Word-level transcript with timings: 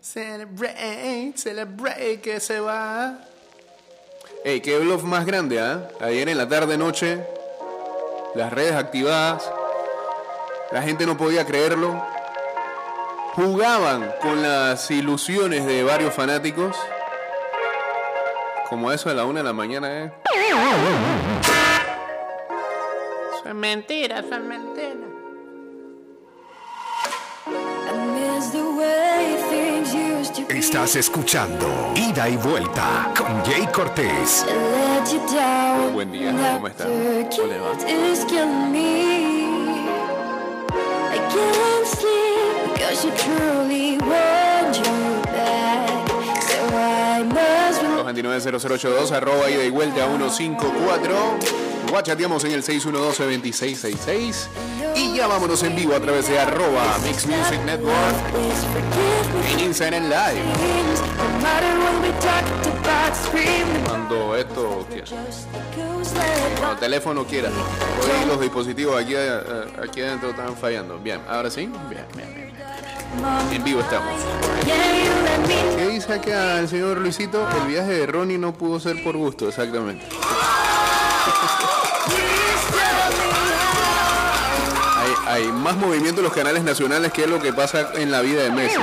Celebrate, 0.00 1.34
celebrate 1.36 2.20
que 2.20 2.40
se 2.40 2.58
va. 2.58 3.18
Ey, 4.44 4.60
qué 4.62 4.78
bluff 4.78 5.02
más 5.02 5.26
grande, 5.26 5.60
¿ah? 5.60 5.88
Ayer 6.00 6.28
en 6.30 6.38
la 6.38 6.48
tarde 6.48 6.78
noche, 6.78 7.22
las 8.34 8.50
redes 8.50 8.72
activadas, 8.74 9.50
la 10.72 10.82
gente 10.82 11.04
no 11.04 11.18
podía 11.18 11.44
creerlo. 11.44 12.02
Jugaban 13.34 14.10
con 14.22 14.42
las 14.42 14.90
ilusiones 14.90 15.66
de 15.66 15.82
varios 15.84 16.14
fanáticos. 16.14 16.76
Como 18.70 18.90
eso 18.92 19.10
a 19.10 19.14
la 19.14 19.26
una 19.26 19.40
de 19.40 19.44
la 19.44 19.52
mañana, 19.52 20.04
¿eh? 20.04 20.12
Son 23.42 23.56
mentiras, 23.58 24.24
son 24.28 24.48
mentiras. 24.48 24.69
Estás 30.70 30.94
escuchando 30.94 31.66
Ida 31.96 32.28
y 32.28 32.36
Vuelta 32.36 33.12
con 33.18 33.44
Jay 33.44 33.66
Cortés. 33.72 34.46
Buen 35.92 36.12
día, 36.12 36.30
¿cómo 36.54 36.68
está? 36.68 36.84
¿Cómo 36.84 37.48
le 37.48 37.58
va? 37.58 37.72
Los 47.82 48.04
290082 48.04 49.10
arroba 49.10 49.50
ida 49.50 49.64
y 49.64 49.70
vuelta 49.70 50.06
154. 50.06 51.69
Guachateamos 51.90 52.44
en 52.44 52.52
el 52.52 52.62
612-2666. 52.62 54.46
Y 54.94 55.16
ya 55.16 55.26
vámonos 55.26 55.62
en 55.64 55.74
vivo 55.74 55.94
a 55.94 56.00
través 56.00 56.28
de 56.28 56.38
arroba 56.38 56.98
Mix 57.04 57.26
Music 57.26 57.60
Network 57.64 58.14
en 59.52 59.60
Instagram 59.60 60.04
Live. 60.04 60.42
Cuando 63.86 64.36
esto 64.36 64.86
quiera. 64.88 65.06
Cuando 66.58 66.76
teléfono 66.78 67.24
quiera. 67.24 67.48
Hoy 67.48 68.26
los 68.28 68.40
dispositivos 68.40 69.02
aquí, 69.02 69.14
eh, 69.16 69.40
aquí 69.82 70.00
adentro 70.02 70.30
están 70.30 70.56
fallando. 70.56 70.98
Bien, 70.98 71.20
ahora 71.28 71.50
sí. 71.50 71.66
Bien, 71.88 72.06
bien, 72.14 72.34
bien. 72.34 72.50
En 73.52 73.64
vivo 73.64 73.80
estamos. 73.80 74.20
¿Qué 75.76 75.88
dice 75.88 76.12
acá 76.12 76.60
el 76.60 76.68
señor 76.68 76.98
Luisito? 76.98 77.46
El 77.62 77.68
viaje 77.68 77.92
de 77.92 78.06
Ronnie 78.06 78.38
no 78.38 78.52
pudo 78.52 78.78
ser 78.78 79.02
por 79.02 79.16
gusto, 79.16 79.48
exactamente. 79.48 80.06
Hay, 85.26 85.42
hay 85.44 85.52
más 85.52 85.76
movimiento 85.76 86.20
en 86.20 86.24
los 86.24 86.32
canales 86.32 86.62
nacionales 86.62 87.12
que 87.12 87.26
lo 87.26 87.40
que 87.40 87.52
pasa 87.52 87.90
en 87.94 88.10
la 88.10 88.20
vida 88.20 88.42
de 88.44 88.50
Messi. 88.50 88.76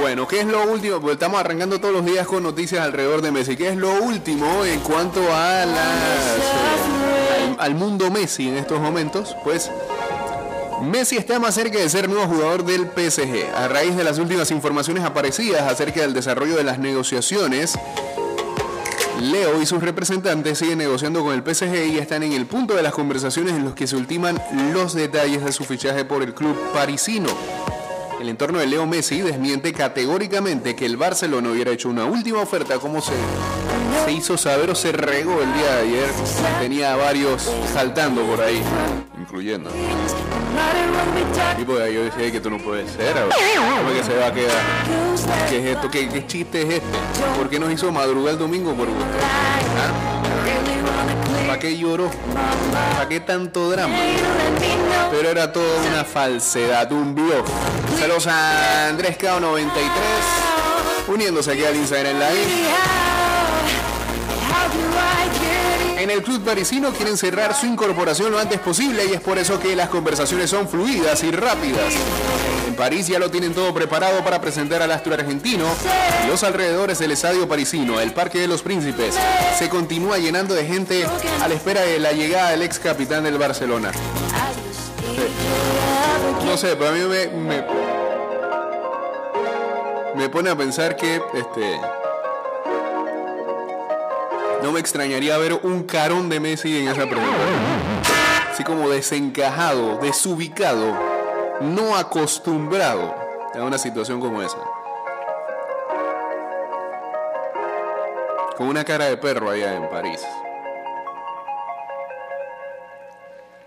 Bueno, 0.00 0.26
¿qué 0.26 0.40
es 0.40 0.46
lo 0.46 0.64
último? 0.64 1.00
Pues 1.00 1.14
estamos 1.14 1.40
arrancando 1.40 1.80
todos 1.80 1.94
los 1.94 2.04
días 2.04 2.26
con 2.26 2.42
noticias 2.42 2.82
alrededor 2.82 3.20
de 3.20 3.30
Messi. 3.30 3.56
¿Qué 3.56 3.68
es 3.68 3.76
lo 3.76 3.92
último 4.02 4.64
en 4.64 4.80
cuanto 4.80 5.20
a 5.34 5.66
las, 5.66 6.36
eh, 6.36 7.56
al, 7.58 7.60
al 7.60 7.74
mundo 7.74 8.10
Messi 8.10 8.48
en 8.48 8.56
estos 8.56 8.80
momentos? 8.80 9.36
Pues 9.44 9.70
Messi 10.82 11.16
está 11.16 11.38
más 11.38 11.54
cerca 11.54 11.78
de 11.78 11.88
ser 11.88 12.08
nuevo 12.08 12.26
jugador 12.26 12.64
del 12.64 12.86
PSG. 12.86 13.54
A 13.54 13.68
raíz 13.68 13.96
de 13.96 14.04
las 14.04 14.18
últimas 14.18 14.50
informaciones 14.50 15.04
aparecidas 15.04 15.62
acerca 15.62 16.00
del 16.00 16.14
desarrollo 16.14 16.56
de 16.56 16.64
las 16.64 16.78
negociaciones, 16.78 17.78
Leo 19.20 19.60
y 19.60 19.66
sus 19.66 19.82
representantes 19.82 20.58
siguen 20.58 20.78
negociando 20.78 21.24
con 21.24 21.34
el 21.34 21.42
PSG 21.42 21.92
y 21.92 21.98
están 21.98 22.22
en 22.22 22.32
el 22.32 22.46
punto 22.46 22.74
de 22.74 22.82
las 22.82 22.92
conversaciones 22.92 23.54
en 23.54 23.64
los 23.64 23.74
que 23.74 23.88
se 23.88 23.96
ultiman 23.96 24.40
los 24.72 24.94
detalles 24.94 25.44
de 25.44 25.50
su 25.50 25.64
fichaje 25.64 26.04
por 26.04 26.22
el 26.22 26.34
club 26.34 26.56
parisino. 26.72 27.28
El 28.20 28.28
entorno 28.28 28.60
de 28.60 28.66
Leo 28.66 28.86
Messi 28.86 29.20
desmiente 29.20 29.72
categóricamente 29.72 30.76
que 30.76 30.86
el 30.86 30.96
Barcelona 30.96 31.50
hubiera 31.50 31.72
hecho 31.72 31.88
una 31.88 32.04
última 32.04 32.40
oferta 32.40 32.78
como 32.78 33.00
se, 33.00 33.12
se 34.04 34.12
hizo 34.12 34.36
saber 34.36 34.70
o 34.70 34.74
se 34.76 34.92
regó 34.92 35.40
el 35.42 35.52
día 35.52 35.76
de 35.76 35.80
ayer. 35.82 36.10
Tenía 36.60 36.94
varios 36.96 37.50
saltando 37.72 38.22
por 38.22 38.40
ahí, 38.40 38.62
incluyendo. 39.28 39.70
Y 41.58 41.64
pues 41.64 41.92
yo 41.92 42.04
decía 42.04 42.30
que 42.30 42.36
esto 42.38 42.50
no 42.50 42.58
puede 42.58 42.88
ser, 42.88 43.14
¿cómo 43.14 43.92
que 43.92 44.02
se 44.02 44.16
va 44.16 44.28
a 44.28 44.32
quedar? 44.32 44.56
¿Qué 45.50 45.58
es 45.58 45.76
esto? 45.76 45.90
¿Qué, 45.90 46.08
qué 46.08 46.26
chiste 46.26 46.62
es 46.62 46.68
este? 46.74 46.98
¿Por 47.36 47.50
qué 47.50 47.58
nos 47.58 47.70
hizo 47.70 47.92
madrugar 47.92 48.34
el 48.34 48.38
domingo 48.38 48.72
por 48.74 48.86
gusto? 48.86 49.04
¿Ah? 49.22 49.92
¿Para 51.46 51.58
qué 51.58 51.76
lloró? 51.76 52.10
¿Para 52.94 53.08
qué 53.08 53.20
tanto 53.20 53.70
drama? 53.70 53.94
Pero 55.10 55.28
era 55.28 55.52
todo 55.52 55.76
una 55.90 56.04
falsedad, 56.04 56.90
un 56.92 57.14
blog. 57.14 57.44
Saludos 57.98 58.26
a 58.28 58.88
Andrés 58.88 59.18
K93, 59.18 59.68
uniéndose 61.08 61.52
aquí 61.52 61.64
al 61.64 61.76
Instagram 61.76 62.18
Live. 62.18 63.07
En 65.98 66.10
el 66.10 66.22
club 66.22 66.44
parisino 66.44 66.92
quieren 66.92 67.16
cerrar 67.16 67.52
su 67.56 67.66
incorporación 67.66 68.30
lo 68.30 68.38
antes 68.38 68.60
posible 68.60 69.04
y 69.06 69.14
es 69.14 69.20
por 69.20 69.36
eso 69.36 69.58
que 69.58 69.74
las 69.74 69.88
conversaciones 69.88 70.48
son 70.48 70.68
fluidas 70.68 71.24
y 71.24 71.32
rápidas. 71.32 71.92
En 72.68 72.76
París 72.76 73.08
ya 73.08 73.18
lo 73.18 73.32
tienen 73.32 73.52
todo 73.52 73.74
preparado 73.74 74.22
para 74.22 74.40
presentar 74.40 74.80
al 74.80 74.92
astro 74.92 75.12
argentino. 75.12 75.64
Los 76.28 76.44
alrededores 76.44 77.00
del 77.00 77.10
estadio 77.10 77.48
parisino, 77.48 78.00
el 78.00 78.12
Parque 78.12 78.38
de 78.38 78.46
los 78.46 78.62
Príncipes, 78.62 79.16
se 79.58 79.68
continúa 79.68 80.18
llenando 80.18 80.54
de 80.54 80.66
gente 80.66 81.04
a 81.42 81.48
la 81.48 81.54
espera 81.54 81.80
de 81.80 81.98
la 81.98 82.12
llegada 82.12 82.50
del 82.50 82.62
ex 82.62 82.78
capitán 82.78 83.24
del 83.24 83.36
Barcelona. 83.36 83.90
No 86.44 86.56
sé, 86.56 86.76
pero 86.76 86.90
a 86.90 86.92
mí 86.92 87.00
me, 87.00 87.26
me, 87.26 87.64
me 90.14 90.28
pone 90.28 90.48
a 90.48 90.56
pensar 90.56 90.94
que 90.94 91.20
este 91.34 91.80
no 94.62 94.72
me 94.72 94.80
extrañaría 94.80 95.38
ver 95.38 95.60
un 95.62 95.84
carón 95.84 96.28
de 96.28 96.40
Messi 96.40 96.78
en 96.78 96.88
esa 96.88 97.06
pregunta. 97.06 97.30
Así 98.50 98.64
como 98.64 98.88
desencajado, 98.88 99.98
desubicado, 99.98 100.96
no 101.60 101.96
acostumbrado 101.96 103.14
a 103.54 103.62
una 103.62 103.78
situación 103.78 104.20
como 104.20 104.42
esa. 104.42 104.58
Con 108.56 108.66
una 108.66 108.84
cara 108.84 109.04
de 109.06 109.16
perro 109.16 109.50
allá 109.50 109.74
en 109.74 109.88
París. 109.88 110.20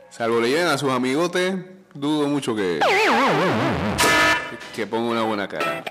Salvo 0.10 0.42
le 0.42 0.50
lleven 0.50 0.68
a 0.68 0.78
sus 0.78 0.92
amigotes, 0.92 1.56
dudo 1.94 2.28
mucho 2.28 2.54
que, 2.54 2.82
que 4.76 4.86
ponga 4.86 5.12
una 5.12 5.22
buena 5.22 5.48
cara. 5.48 5.86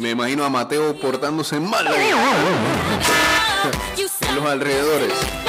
Me 0.00 0.10
imagino 0.10 0.44
a 0.44 0.48
Mateo 0.48 0.98
portándose 0.98 1.60
mal 1.60 1.86
en 4.28 4.36
los 4.36 4.44
alrededores. 4.44 5.47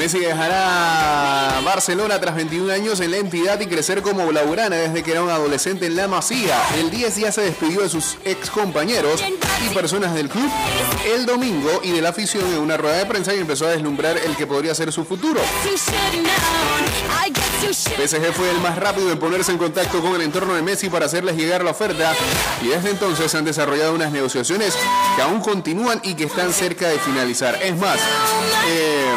Messi 0.00 0.18
dejará 0.18 1.60
Barcelona 1.62 2.18
tras 2.18 2.34
21 2.34 2.72
años 2.72 3.00
en 3.00 3.10
la 3.10 3.18
entidad 3.18 3.60
y 3.60 3.66
crecer 3.66 4.00
como 4.00 4.26
blaugrana 4.26 4.76
desde 4.76 5.02
que 5.02 5.10
era 5.10 5.22
un 5.22 5.28
adolescente 5.28 5.84
en 5.84 5.94
la 5.94 6.08
Masía. 6.08 6.58
El 6.78 6.90
10 6.90 7.16
ya 7.16 7.30
se 7.30 7.42
despidió 7.42 7.82
de 7.82 7.90
sus 7.90 8.16
ex 8.24 8.48
compañeros 8.48 9.22
y 9.62 9.74
personas 9.74 10.14
del 10.14 10.30
club 10.30 10.50
el 11.06 11.26
domingo 11.26 11.82
y 11.82 11.90
de 11.90 12.00
la 12.00 12.08
afición 12.08 12.46
en 12.50 12.60
una 12.60 12.78
rueda 12.78 12.96
de 12.96 13.04
prensa 13.04 13.34
y 13.34 13.40
empezó 13.40 13.66
a 13.66 13.72
deslumbrar 13.72 14.16
el 14.16 14.34
que 14.36 14.46
podría 14.46 14.74
ser 14.74 14.90
su 14.90 15.04
futuro. 15.04 15.38
PSG 17.70 18.32
fue 18.32 18.50
el 18.50 18.60
más 18.62 18.78
rápido 18.78 19.12
en 19.12 19.18
ponerse 19.18 19.52
en 19.52 19.58
contacto 19.58 20.00
con 20.00 20.14
el 20.14 20.22
entorno 20.22 20.54
de 20.54 20.62
Messi 20.62 20.88
para 20.88 21.04
hacerles 21.06 21.36
llegar 21.36 21.62
la 21.62 21.72
oferta 21.72 22.14
y 22.62 22.68
desde 22.68 22.90
entonces 22.90 23.34
han 23.34 23.44
desarrollado 23.44 23.94
unas 23.94 24.12
negociaciones 24.12 24.74
que 25.14 25.22
aún 25.22 25.40
continúan 25.40 26.00
y 26.02 26.14
que 26.14 26.24
están 26.24 26.54
cerca 26.54 26.88
de 26.88 26.98
finalizar. 26.98 27.58
Es 27.62 27.76
más, 27.76 28.00
eh, 28.66 29.14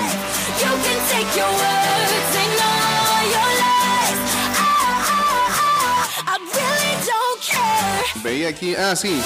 Veía 8.23 8.49
aquí, 8.49 8.75
ah 8.75 8.95
sí, 8.95 9.21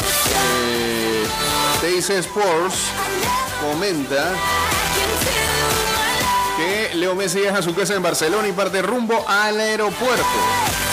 eh, 1.83 2.09
Sports 2.09 2.75
comenta 3.61 4.33
que 6.57 6.95
Leo 6.95 7.13
Messi 7.13 7.41
deja 7.41 7.61
su 7.61 7.75
casa 7.75 7.93
en 7.93 8.01
Barcelona 8.01 8.47
y 8.47 8.51
parte 8.53 8.81
rumbo 8.81 9.23
al 9.27 9.59
aeropuerto. 9.59 10.86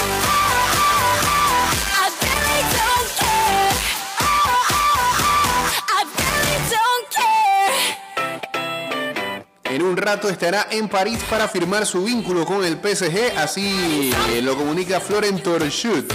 Un 9.94 9.98
rato 9.98 10.28
estará 10.28 10.66
en 10.72 10.88
París 10.88 11.20
para 11.30 11.46
firmar 11.46 11.86
su 11.86 12.02
vínculo 12.02 12.44
con 12.44 12.64
el 12.64 12.80
PSG, 12.82 13.38
así 13.38 14.12
eh, 14.30 14.42
lo 14.42 14.56
comunica 14.56 14.98
Florent 14.98 15.40
Torchut. 15.40 16.12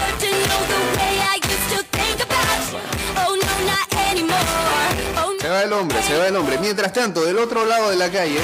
el 5.64 5.74
hombre, 5.74 6.02
se 6.04 6.18
va 6.18 6.28
el 6.28 6.36
hombre. 6.36 6.58
Mientras 6.60 6.92
tanto, 6.94 7.24
del 7.24 7.38
otro 7.38 7.66
lado 7.66 7.90
de 7.90 7.96
la 7.96 8.10
calle, 8.10 8.40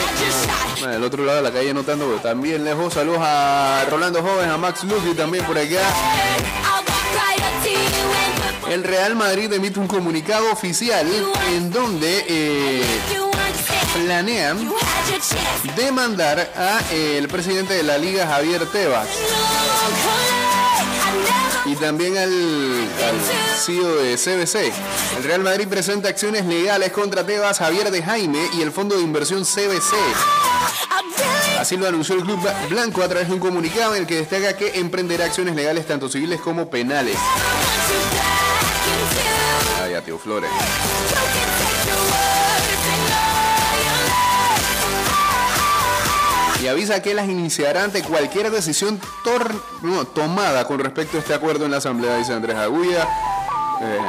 bueno, 0.79 0.93
del 0.93 1.03
otro 1.03 1.25
lado 1.25 1.37
de 1.37 1.43
la 1.43 1.51
calle 1.51 1.73
no 1.73 1.83
tanto, 1.83 2.05
pero 2.05 2.19
también 2.19 2.63
lejos, 2.63 2.93
saludos 2.93 3.19
a 3.21 3.85
Rolando 3.89 4.21
Joven, 4.21 4.49
a 4.49 4.57
Max 4.57 4.85
Lucky 4.85 5.13
también 5.15 5.43
por 5.45 5.57
acá. 5.57 5.81
El 8.69 8.83
Real 8.83 9.15
Madrid 9.15 9.51
emite 9.51 9.79
un 9.79 9.87
comunicado 9.87 10.51
oficial 10.51 11.07
en 11.53 11.71
donde 11.71 12.25
eh, 12.27 12.83
planean 14.03 14.69
demandar 15.75 16.51
a 16.55 16.79
eh, 16.91 17.17
el 17.17 17.27
presidente 17.27 17.73
de 17.73 17.83
la 17.83 17.97
liga 17.97 18.27
Javier 18.27 18.65
Tebas 18.71 19.07
y 21.65 21.75
también 21.75 22.17
al, 22.17 22.29
al 22.29 23.19
CEO 23.57 23.95
de 23.95 24.15
CBC. 24.15 24.71
El 25.17 25.23
Real 25.23 25.41
Madrid 25.41 25.67
presenta 25.67 26.09
acciones 26.09 26.45
legales 26.45 26.91
contra 26.91 27.25
Tebas, 27.25 27.57
Javier 27.57 27.89
de 27.91 28.03
Jaime 28.03 28.49
y 28.57 28.61
el 28.61 28.71
fondo 28.71 28.95
de 28.95 29.01
inversión 29.01 29.43
CBC. 29.43 29.95
Así 31.59 31.77
lo 31.77 31.87
anunció 31.87 32.15
el 32.15 32.23
Club 32.23 32.39
Blanco 32.69 33.01
a 33.01 33.07
través 33.07 33.27
de 33.27 33.33
un 33.33 33.39
comunicado 33.39 33.95
en 33.95 34.01
el 34.01 34.07
que 34.07 34.17
destaca 34.17 34.55
que 34.55 34.79
emprenderá 34.79 35.25
acciones 35.25 35.55
legales 35.55 35.87
tanto 35.87 36.09
civiles 36.09 36.39
como 36.39 36.69
penales. 36.69 37.17
Ay, 39.83 39.93
a 39.95 40.01
tío 40.01 40.19
Flores. 40.19 40.51
Y 46.65 46.67
avisa 46.67 46.99
que 46.99 47.13
las 47.13 47.29
iniciará 47.29 47.83
ante 47.83 48.01
cualquier 48.01 48.49
decisión 48.49 48.99
no, 49.83 50.05
tomada 50.05 50.65
con 50.65 50.79
respecto 50.79 51.17
a 51.17 51.19
este 51.19 51.35
acuerdo 51.35 51.65
en 51.65 51.71
la 51.71 51.77
Asamblea, 51.77 52.17
dice 52.17 52.33
Andrés 52.33 52.55
Agulla. 52.55 53.07
Eh, 53.81 53.99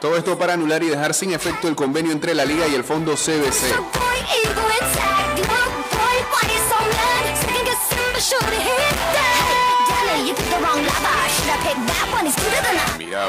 todo 0.00 0.16
esto 0.16 0.36
para 0.36 0.54
anular 0.54 0.82
y 0.82 0.88
dejar 0.88 1.14
sin 1.14 1.32
efecto 1.32 1.68
el 1.68 1.76
convenio 1.76 2.10
entre 2.10 2.34
la 2.34 2.44
Liga 2.44 2.66
y 2.66 2.74
el 2.74 2.82
Fondo 2.82 3.14
CBC. 3.14 3.72
Mira, 12.98 13.26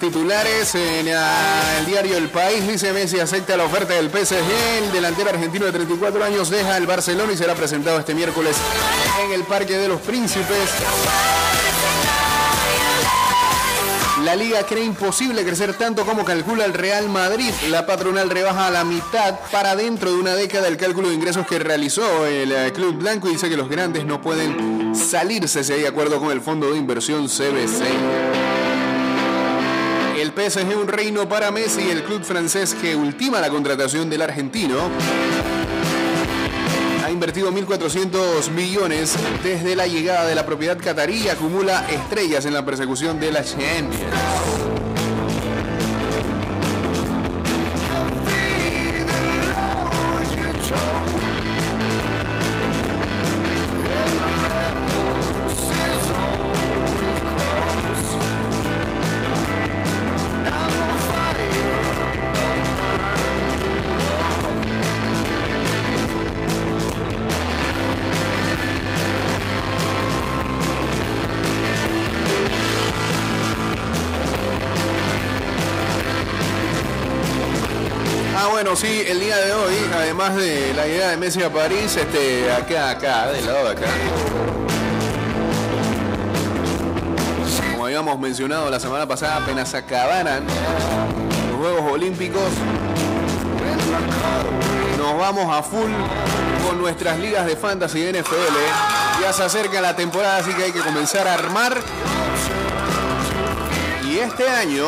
titulares 0.00 0.74
en 0.74 1.06
el 1.06 1.86
diario 1.86 2.16
El 2.16 2.28
País. 2.28 2.66
Dice 2.66 2.92
Messi 2.92 3.20
acepta 3.20 3.56
la 3.56 3.64
oferta 3.64 3.94
del 3.94 4.10
PSG. 4.10 4.82
El 4.82 4.92
delantero 4.92 5.30
argentino 5.30 5.66
de 5.66 5.72
34 5.72 6.24
años 6.24 6.50
deja 6.50 6.76
el 6.76 6.86
Barcelona 6.86 7.32
y 7.32 7.36
será 7.36 7.54
presentado 7.54 7.98
este 8.00 8.14
miércoles 8.14 8.56
en 9.24 9.32
el 9.32 9.44
Parque 9.44 9.76
de 9.76 9.88
los 9.88 10.00
Príncipes. 10.00 10.70
La 14.24 14.36
liga 14.36 14.62
cree 14.64 14.84
imposible 14.84 15.44
crecer 15.44 15.74
tanto 15.74 16.04
como 16.04 16.24
calcula 16.24 16.64
el 16.64 16.74
Real 16.74 17.08
Madrid. 17.08 17.50
La 17.68 17.86
patronal 17.86 18.30
rebaja 18.30 18.66
a 18.66 18.70
la 18.70 18.84
mitad 18.84 19.38
para 19.50 19.76
dentro 19.76 20.12
de 20.12 20.18
una 20.18 20.34
década 20.34 20.68
el 20.68 20.76
cálculo 20.76 21.08
de 21.08 21.14
ingresos 21.14 21.46
que 21.46 21.58
realizó 21.58 22.26
el 22.26 22.52
eh, 22.52 22.72
Club 22.72 22.96
Blanco 22.96 23.28
y 23.28 23.32
dice 23.32 23.48
que 23.48 23.56
los 23.56 23.68
grandes 23.68 24.04
no 24.04 24.20
pueden 24.20 24.94
salirse 24.94 25.64
si 25.64 25.72
hay 25.72 25.86
acuerdo 25.86 26.20
con 26.20 26.30
el 26.32 26.40
fondo 26.40 26.70
de 26.70 26.78
inversión 26.78 27.28
CBC. 27.28 28.29
El 30.36 30.50
PSG 30.50 30.76
un 30.76 30.86
reino 30.86 31.28
para 31.28 31.50
Messi, 31.50 31.90
el 31.90 32.04
club 32.04 32.22
francés 32.22 32.74
que 32.74 32.94
ultima 32.94 33.40
la 33.40 33.50
contratación 33.50 34.08
del 34.08 34.22
argentino. 34.22 34.76
Ha 37.04 37.10
invertido 37.10 37.50
1.400 37.50 38.50
millones 38.50 39.16
desde 39.42 39.74
la 39.74 39.88
llegada 39.88 40.26
de 40.26 40.36
la 40.36 40.46
propiedad 40.46 40.78
catarí 40.78 41.24
y 41.24 41.28
acumula 41.28 41.84
estrellas 41.90 42.44
en 42.46 42.54
la 42.54 42.64
persecución 42.64 43.18
de 43.18 43.32
la 43.32 43.42
Champions. 43.42 44.79
Bueno, 78.70 78.86
sí, 78.86 79.02
el 79.04 79.18
día 79.18 79.36
de 79.36 79.52
hoy, 79.52 79.74
además 79.92 80.36
de 80.36 80.72
la 80.74 80.86
idea 80.86 81.08
de 81.10 81.16
Messi 81.16 81.42
a 81.42 81.52
París, 81.52 81.96
este, 81.96 82.52
acá, 82.52 82.90
acá, 82.90 83.26
del 83.32 83.44
lado 83.44 83.64
de 83.64 83.70
acá. 83.72 83.86
Como 87.72 87.86
habíamos 87.86 88.16
mencionado 88.20 88.70
la 88.70 88.78
semana 88.78 89.08
pasada, 89.08 89.38
apenas 89.38 89.74
acabaran 89.74 90.44
los 91.50 91.58
Juegos 91.58 91.92
Olímpicos, 91.92 92.48
nos 94.98 95.18
vamos 95.18 95.52
a 95.52 95.64
full 95.64 95.90
con 96.64 96.78
nuestras 96.80 97.18
ligas 97.18 97.46
de 97.46 97.56
fantasy 97.56 98.00
de 98.02 98.22
NFL. 98.22 99.20
Ya 99.20 99.32
se 99.32 99.42
acerca 99.42 99.80
la 99.80 99.96
temporada, 99.96 100.36
así 100.36 100.52
que 100.54 100.64
hay 100.64 100.72
que 100.72 100.80
comenzar 100.80 101.26
a 101.26 101.34
armar. 101.34 101.76
Y 104.04 104.18
este 104.18 104.48
año, 104.48 104.86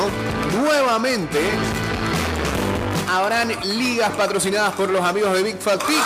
nuevamente, 0.60 1.40
habrán 3.12 3.52
ligas 3.64 4.10
patrocinadas 4.12 4.72
por 4.72 4.90
los 4.90 5.04
amigos 5.04 5.34
de 5.34 5.42
Big 5.42 5.58
Fat 5.58 5.82
Pigs. 5.84 6.00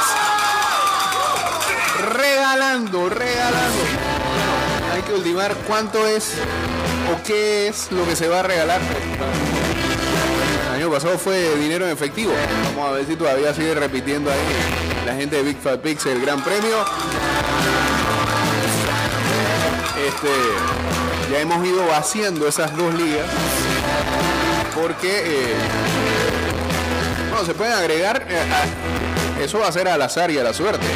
Regalando, 2.13 3.09
regalando. 3.09 3.83
Hay 4.93 5.03
que 5.03 5.13
ultimar 5.15 5.55
cuánto 5.67 6.05
es 6.07 6.33
o 7.13 7.23
qué 7.25 7.69
es 7.69 7.93
lo 7.93 8.05
que 8.07 8.17
se 8.17 8.29
va 8.29 8.41
a 8.41 8.43
regalar. 8.43 8.81
El 10.69 10.83
año 10.83 10.91
pasado 10.91 11.17
fue 11.19 11.55
dinero 11.57 11.87
en 11.87 11.93
efectivo. 11.93 12.33
Vamos 12.75 12.91
a 12.91 12.93
ver 12.93 13.07
si 13.07 13.15
todavía 13.15 13.55
sigue 13.55 13.75
repitiendo 13.75 14.31
ahí 14.31 14.39
la 15.07 15.15
gente 15.15 15.37
de 15.37 15.43
Big 15.43 15.59
Fat 15.59 15.81
Pigs 15.81 16.07
el 16.07 16.21
gran 16.21 16.43
premio. 16.43 16.85
Este, 20.07 21.33
ya 21.33 21.41
hemos 21.41 21.65
ido 21.67 21.87
vaciando 21.87 22.47
esas 22.49 22.77
dos 22.77 22.93
ligas 22.95 23.27
porque 24.75 25.23
eh, 25.25 25.55
se 27.45 27.55
pueden 27.55 27.75
agregar. 27.75 28.27
Eh, 28.29 29.45
eso 29.45 29.59
va 29.59 29.69
a 29.69 29.73
ser 29.73 29.89
al 29.89 30.01
azar 30.01 30.31
y 30.31 30.39
a 30.39 30.43
la 30.43 30.53
suerte. 30.53 30.87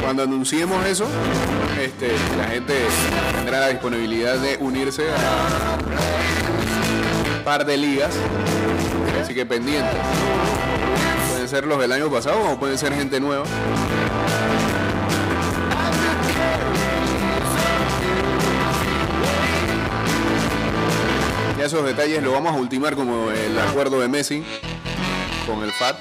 Cuando 0.00 0.22
anunciemos 0.22 0.86
eso, 0.86 1.06
este, 1.82 2.12
la 2.38 2.44
gente 2.44 2.74
tendrá 3.34 3.60
la 3.60 3.68
disponibilidad 3.68 4.36
de 4.36 4.56
unirse 4.60 5.02
a 5.10 5.78
un 7.38 7.44
par 7.44 7.66
de 7.66 7.76
ligas. 7.76 8.14
Así 9.20 9.34
que 9.34 9.44
pendiente. 9.44 9.96
Pueden 11.30 11.48
ser 11.48 11.66
los 11.66 11.78
del 11.80 11.92
año 11.92 12.10
pasado 12.10 12.52
o 12.52 12.58
pueden 12.58 12.78
ser 12.78 12.94
gente 12.94 13.20
nueva. 13.20 13.44
Esos 21.66 21.84
detalles 21.84 22.22
lo 22.22 22.30
vamos 22.30 22.54
a 22.54 22.56
ultimar 22.56 22.94
como 22.94 23.30
el 23.32 23.58
acuerdo 23.58 24.00
de 24.00 24.06
Messi 24.06 24.44
con 25.46 25.64
el 25.64 25.72
FAT. 25.72 25.96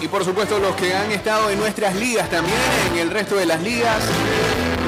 Y 0.00 0.08
por 0.08 0.24
supuesto 0.24 0.58
los 0.58 0.74
que 0.76 0.94
han 0.94 1.10
estado 1.10 1.50
en 1.50 1.58
nuestras 1.58 1.94
ligas 1.96 2.30
también, 2.30 2.56
en 2.90 2.98
el 2.98 3.10
resto 3.10 3.36
de 3.36 3.44
las 3.44 3.62
ligas, 3.62 3.98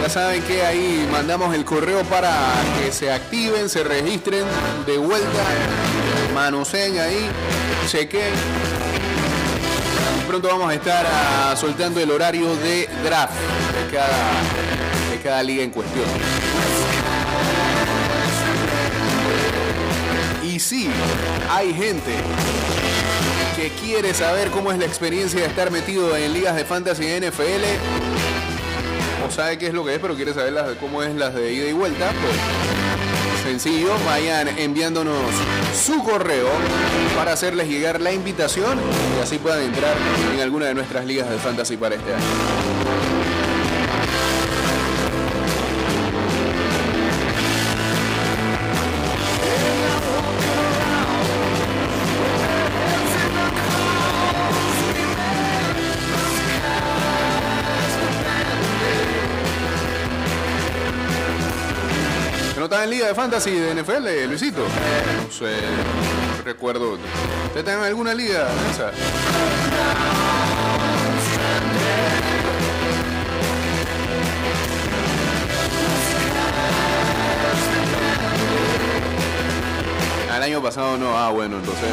ya 0.01 0.09
saben 0.09 0.43
que 0.45 0.65
ahí 0.65 1.07
mandamos 1.13 1.55
el 1.55 1.67
correo 1.67 2.03
para 2.05 2.33
que 2.79 2.91
se 2.93 3.13
activen, 3.13 3.69
se 3.69 3.85
registren 3.85 4.45
de 4.87 4.97
vuelta, 4.97 5.45
manoseen 6.33 6.99
ahí, 6.99 7.29
chequen. 7.89 8.33
Pronto 10.27 10.49
vamos 10.49 10.71
a 10.71 10.75
estar 10.75 11.07
ah, 11.07 11.55
soltando 11.57 12.01
el 12.01 12.11
horario 12.11 12.57
de 12.57 12.89
draft 13.05 13.35
de 13.35 13.97
cada, 13.97 15.11
de 15.11 15.21
cada 15.23 15.43
liga 15.43 15.63
en 15.63 15.71
cuestión. 15.71 16.50
Y 20.61 20.63
sí, 20.63 20.91
hay 21.49 21.73
gente 21.73 22.13
que 23.57 23.71
quiere 23.83 24.13
saber 24.13 24.51
cómo 24.51 24.71
es 24.71 24.79
la 24.79 24.85
experiencia 24.85 25.41
de 25.41 25.47
estar 25.47 25.71
metido 25.71 26.15
en 26.15 26.35
ligas 26.35 26.55
de 26.55 26.67
fantasy 26.67 27.05
NFL, 27.19 27.65
o 29.27 29.31
sabe 29.31 29.57
qué 29.57 29.69
es 29.69 29.73
lo 29.73 29.87
que 29.87 29.95
es, 29.95 30.01
pero 30.01 30.15
quiere 30.17 30.35
saber 30.35 30.53
las, 30.53 30.77
cómo 30.77 31.03
es 31.03 31.15
las 31.15 31.35
de 31.35 31.55
ida 31.55 31.67
y 31.67 31.73
vuelta, 31.73 32.13
pues 32.21 33.43
sencillo, 33.43 33.95
vayan 34.05 34.49
enviándonos 34.59 35.17
su 35.75 36.05
correo 36.05 36.51
para 37.17 37.33
hacerles 37.33 37.67
llegar 37.67 37.99
la 38.03 38.13
invitación 38.13 38.79
y 39.19 39.23
así 39.23 39.39
puedan 39.39 39.63
entrar 39.63 39.97
en 40.35 40.41
alguna 40.41 40.67
de 40.67 40.75
nuestras 40.75 41.07
ligas 41.07 41.31
de 41.31 41.39
fantasy 41.39 41.79
para 41.79 41.95
este 41.95 42.13
año. 42.13 43.60
De 63.11 63.15
Fantasy 63.17 63.51
de 63.51 63.75
NFL, 63.75 64.29
Luisito? 64.29 64.63
No 64.63 65.33
sé, 65.33 65.57
no 66.37 66.45
recuerdo. 66.45 66.93
¿Usted 66.93 67.59
está 67.59 67.75
en 67.75 67.81
alguna 67.81 68.15
liga? 68.15 68.47
El 80.37 80.43
año 80.43 80.63
pasado 80.63 80.97
no, 80.97 81.19
ah 81.19 81.31
bueno, 81.31 81.57
entonces 81.57 81.89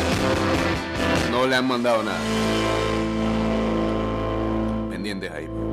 no 1.32 1.48
le 1.48 1.56
han 1.56 1.66
mandado 1.66 2.04
nada. 2.04 2.20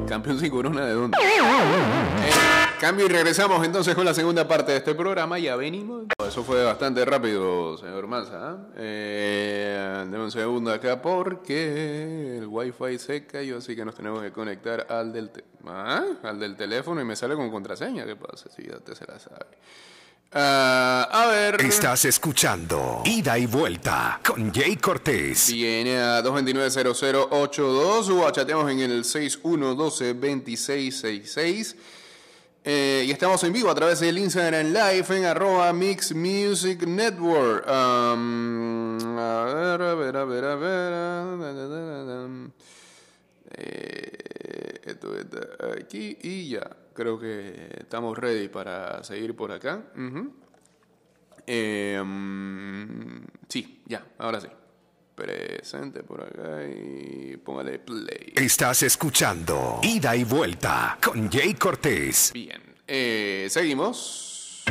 Campeón 0.07 0.39
sin 0.39 0.51
corona 0.51 0.87
de 0.87 0.93
dónde? 0.93 1.19
Eh, 1.21 2.31
cambio 2.79 3.07
y 3.07 3.09
regresamos 3.09 3.65
entonces 3.65 3.95
con 3.95 4.05
la 4.05 4.15
segunda 4.15 4.47
parte 4.47 4.71
de 4.73 4.79
este 4.79 4.95
programa. 4.95 5.39
Ya 5.39 5.57
venimos. 5.57 6.05
Eso 6.27 6.45
fue 6.45 6.63
bastante 6.63 7.05
rápido, 7.05 7.77
señor 7.77 8.07
Manza. 8.07 8.51
¿ah? 8.51 8.59
Eh, 8.77 10.05
deme 10.09 10.23
un 10.23 10.31
segundo 10.31 10.73
acá 10.73 11.03
porque 11.03 12.39
el 12.39 12.47
wifi 12.47 12.99
se 12.99 13.27
cayó, 13.27 13.59
así 13.59 13.75
que 13.75 13.85
nos 13.85 13.97
tenemos 13.97 14.23
que 14.23 14.31
conectar 14.31 14.87
al 14.89 15.13
del, 15.13 15.31
¿Ah? 15.67 16.05
teléfono 16.57 17.01
y 17.01 17.05
me 17.05 17.17
sale 17.17 17.35
con 17.35 17.51
contraseña. 17.51 18.05
¿Qué 18.05 18.15
pasa? 18.15 18.49
Si 18.51 18.63
ya 18.63 18.79
te 18.79 18.95
se 18.95 19.05
la 19.07 19.19
sabe. 19.19 19.47
Ah, 20.37 21.09
a 21.13 21.29
ver. 21.29 21.61
Estás 21.61 22.07
escuchando 22.07 23.03
Ida 23.05 23.39
y 23.39 23.47
Vuelta 23.47 24.19
con 24.27 24.53
Jay 24.53 24.75
Cortés. 24.79 25.53
Viene 25.53 25.99
a 25.99 26.21
229-0082 26.25 28.11
o 28.11 28.27
en 28.69 28.81
el 28.81 29.05
6112-2666. 29.05 31.77
Eh, 32.65 33.05
y 33.07 33.13
estamos 33.13 33.45
en 33.45 33.53
vivo 33.53 33.71
a 33.71 33.77
través 33.77 34.01
del 34.01 34.19
Instagram 34.19 34.73
Live 34.73 35.07
en 35.17 35.25
arroba 35.25 35.73
Mix 35.73 36.13
Music 36.13 36.85
Network. 36.85 37.65
Um, 37.69 38.99
a 39.17 39.45
ver, 39.45 39.83
a 39.83 39.95
ver, 39.95 40.17
a 40.17 40.25
ver, 40.25 40.45
a 40.45 40.57
ver. 40.57 40.95
Eh, 43.57 44.81
esto 44.85 45.17
está 45.17 45.47
aquí 45.79 46.19
y 46.23 46.49
ya. 46.49 46.69
Creo 46.95 47.19
que 47.19 47.71
estamos 47.81 48.17
ready 48.17 48.49
para 48.49 49.03
seguir 49.03 49.35
por 49.35 49.51
acá. 49.51 49.83
Eh, 51.47 52.01
mm, 52.05 53.25
sí, 53.49 53.83
ya, 53.87 54.07
ahora 54.19 54.41
sí. 54.41 54.49
Presente 55.15 56.03
por 56.03 56.23
acá 56.23 56.65
y 56.65 57.37
póngale 57.37 57.79
play. 57.79 58.33
Estás 58.35 58.83
escuchando 58.83 59.81
Ida 59.83 60.17
y 60.17 60.25
Vuelta 60.25 60.99
con 61.03 61.31
Jay 61.31 61.55
Cortés. 61.55 62.33
Bien, 62.33 62.63
eh, 62.87 63.47
seguimos. 63.49 64.65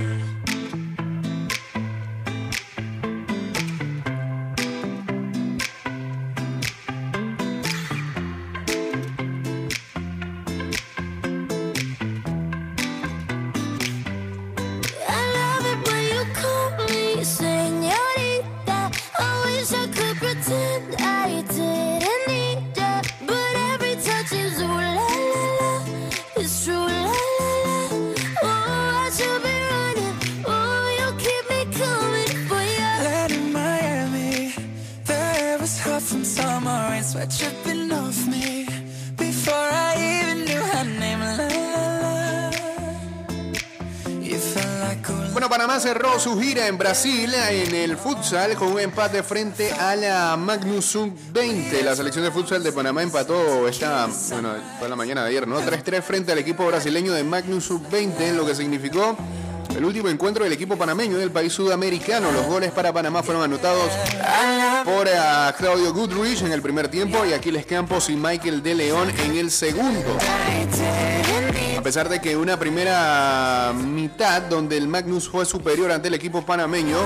Bueno, 45.31 45.49
Panamá 45.49 45.79
cerró 45.79 46.19
su 46.19 46.39
gira 46.39 46.67
en 46.67 46.77
Brasil 46.77 47.33
en 47.33 47.73
el 47.75 47.97
futsal 47.97 48.55
con 48.55 48.73
un 48.73 48.79
empate 48.79 49.23
frente 49.23 49.71
a 49.71 49.95
la 49.95 50.37
Magnus 50.37 50.85
Sub-20. 50.85 51.81
La 51.81 51.95
selección 51.95 52.23
de 52.25 52.31
futsal 52.31 52.61
de 52.61 52.71
Panamá 52.71 53.03
empató 53.03 53.67
esta, 53.67 54.07
bueno, 54.29 54.53
fue 54.79 54.89
la 54.89 54.95
mañana 54.95 55.23
de 55.23 55.29
ayer, 55.29 55.47
¿no? 55.47 55.61
3-3 55.61 56.01
frente 56.01 56.31
al 56.33 56.39
equipo 56.39 56.65
brasileño 56.65 57.13
de 57.13 57.23
Magnus 57.23 57.65
Sub-20, 57.65 58.19
en 58.19 58.37
lo 58.37 58.45
que 58.45 58.53
significó 58.53 59.17
el 59.75 59.85
último 59.85 60.09
encuentro 60.09 60.43
del 60.43 60.53
equipo 60.53 60.77
panameño 60.77 61.17
del 61.17 61.31
país 61.31 61.53
sudamericano. 61.53 62.31
Los 62.31 62.45
goles 62.45 62.71
para 62.71 62.93
Panamá 62.93 63.23
fueron 63.23 63.43
anotados 63.43 63.89
por 64.83 65.07
ah, 65.09 65.53
Claudio 65.57 65.93
Goodrich 65.93 66.41
en 66.41 66.51
el 66.51 66.61
primer 66.61 66.87
tiempo 66.87 67.25
y 67.25 67.33
Aquiles 67.33 67.65
Campos 67.65 68.09
y 68.09 68.15
Michael 68.15 68.61
De 68.61 68.75
León 68.75 69.11
en 69.23 69.37
el 69.37 69.51
segundo. 69.51 70.17
A 71.77 71.81
pesar 71.81 72.07
de 72.07 72.21
que 72.21 72.37
una 72.37 72.57
primera 72.57 73.73
mitad 73.75 74.43
donde 74.43 74.77
el 74.77 74.87
Magnus 74.87 75.27
fue 75.27 75.45
superior 75.45 75.91
ante 75.91 76.07
el 76.07 76.13
equipo 76.13 76.45
panameño, 76.45 76.97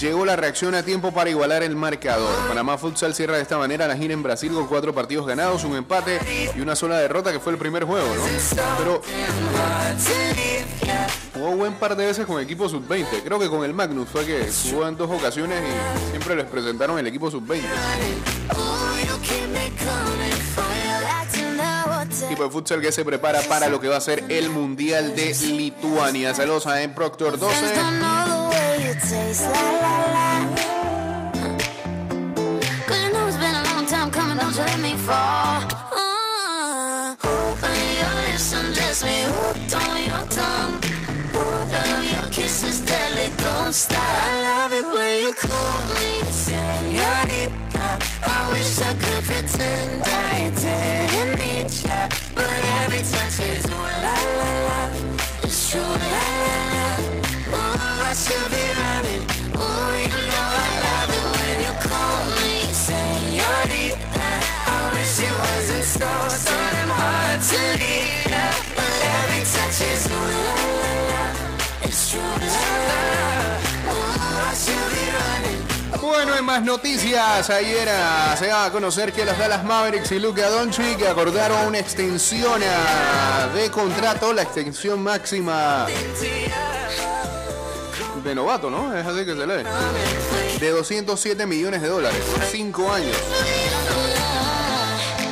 llegó 0.00 0.24
la 0.24 0.36
reacción 0.36 0.74
a 0.74 0.82
tiempo 0.82 1.12
para 1.12 1.30
igualar 1.30 1.62
el 1.62 1.76
marcador. 1.76 2.34
Panamá 2.48 2.78
Futsal 2.78 3.14
cierra 3.14 3.36
de 3.36 3.42
esta 3.42 3.58
manera 3.58 3.86
la 3.86 3.96
gira 3.96 4.14
en 4.14 4.22
Brasil 4.22 4.52
con 4.52 4.66
cuatro 4.66 4.94
partidos 4.94 5.26
ganados, 5.26 5.64
un 5.64 5.76
empate 5.76 6.20
y 6.56 6.60
una 6.60 6.74
sola 6.74 6.98
derrota 6.98 7.32
que 7.32 7.40
fue 7.40 7.52
el 7.52 7.58
primer 7.58 7.84
juego, 7.84 8.06
¿no? 8.14 8.22
Pero 8.78 9.02
jugó 11.44 11.56
buen 11.56 11.74
par 11.74 11.94
de 11.94 12.06
veces 12.06 12.26
con 12.26 12.40
equipo 12.40 12.68
sub-20. 12.68 13.22
Creo 13.22 13.38
que 13.38 13.48
con 13.48 13.64
el 13.64 13.74
Magnus 13.74 14.08
fue 14.08 14.24
que 14.24 14.48
jugó 14.70 14.88
en 14.88 14.96
dos 14.96 15.10
ocasiones 15.10 15.62
y 15.62 16.10
siempre 16.10 16.36
les 16.36 16.46
presentaron 16.46 16.98
el 16.98 17.06
equipo 17.06 17.30
sub-20. 17.30 17.62
Oh, 18.56 18.96
you 19.06 19.18
keep 19.22 19.48
me 19.48 19.70
coming 19.78 20.32
for 20.54 20.64
ya. 20.84 21.20
Acting 21.20 21.56
now 21.56 22.00
or 22.00 22.06
Equipo 22.24 22.44
de 22.44 22.50
futsal 22.50 22.80
que 22.80 22.92
se 22.92 23.04
prepara 23.04 23.42
para 23.42 23.68
lo 23.68 23.78
que 23.80 23.88
va 23.88 23.96
a 23.96 24.00
ser 24.00 24.24
el 24.28 24.48
Mundial 24.48 25.14
de 25.14 25.34
Lituania. 25.34 26.34
Saludos 26.34 26.66
M. 26.66 26.94
Proctor 26.94 27.38
12. 27.38 27.74
Stop. 43.74 43.98
I 43.98 44.40
love 44.42 44.72
it 44.72 44.86
when 44.86 45.14
you 45.24 45.32
call 45.34 45.78
me 45.98 46.10
señorita. 46.30 47.88
I 48.22 48.52
wish 48.52 48.78
I 48.78 48.94
could 49.02 49.24
pretend 49.24 50.02
I 50.06 50.50
didn't 50.62 51.34
need 51.42 51.70
ya, 51.82 52.08
but 52.36 52.54
every 52.80 53.02
touch 53.02 53.38
is 53.50 53.66
ooh 53.66 53.88
la 54.04 54.16
la 54.38 54.50
la. 54.68 54.80
It's 55.42 55.70
true 55.70 55.94
la 56.12 56.24
la 56.42 56.56
la. 56.74 56.86
Oh, 57.58 58.08
I 58.10 58.14
should 58.22 58.48
be 58.54 58.64
running. 58.78 59.24
Oh, 59.58 59.90
you 60.06 60.20
know 60.30 60.48
I 60.62 60.70
love 60.86 61.10
it 61.18 61.26
when 61.34 61.56
you 61.66 61.74
call 61.88 62.20
me 62.38 62.52
señorita. 62.86 64.28
I 64.70 64.78
wish 64.94 65.18
it 65.26 65.34
wasn't 65.42 65.86
so, 65.96 66.10
so 66.44 66.54
damn 66.74 66.90
hard 66.94 67.40
to 67.50 67.58
leave 67.80 68.23
Bueno, 76.24 76.38
en 76.38 76.44
más 76.46 76.62
noticias, 76.62 77.50
ayer 77.50 77.86
ah, 77.90 78.34
se 78.38 78.46
daba 78.46 78.64
a 78.64 78.70
conocer 78.70 79.12
que 79.12 79.26
los 79.26 79.36
Dallas 79.36 79.62
Mavericks 79.62 80.10
y 80.10 80.18
Luka 80.18 80.48
Doncic 80.48 81.02
acordaron 81.02 81.66
una 81.66 81.78
extensión 81.78 82.62
ah, 82.66 83.50
de 83.54 83.70
contrato, 83.70 84.32
la 84.32 84.40
extensión 84.40 85.02
máxima 85.02 85.84
de 88.24 88.34
novato, 88.34 88.70
¿no? 88.70 88.96
Es 88.96 89.06
así 89.06 89.26
que 89.26 89.36
se 89.36 89.46
lee. 89.46 89.64
De 90.58 90.70
207 90.70 91.44
millones 91.44 91.82
de 91.82 91.88
dólares. 91.88 92.18
Cinco 92.50 92.90
años. 92.90 93.14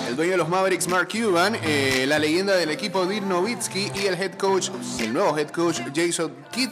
El 0.07 0.15
dueño 0.15 0.33
de 0.33 0.37
los 0.37 0.49
Mavericks, 0.51 0.89
Mark 0.89 1.09
Cuban, 1.11 1.57
eh, 1.63 2.05
la 2.07 2.19
leyenda 2.19 2.55
del 2.55 2.69
equipo 2.69 3.07
Dirk 3.07 3.25
Nowitzki 3.25 3.93
y 3.95 4.09
el 4.09 4.21
head 4.21 4.35
coach, 4.35 4.69
el 5.01 5.15
nuevo 5.15 5.39
head 5.39 5.49
coach 5.49 5.81
Jason 5.95 6.35
Kidd, 6.51 6.69